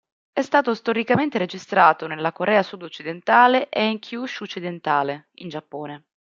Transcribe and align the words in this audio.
È 0.33 0.41
stato 0.41 0.73
storicamente 0.73 1.37
registrato 1.37 2.07
nella 2.07 2.31
Corea 2.31 2.63
sud-occidentale 2.63 3.69
e 3.69 3.85
in 3.87 3.97
Kyūshū 4.01 4.41
occidentale, 4.41 5.29
in 5.33 5.49
Giappone. 5.49 6.05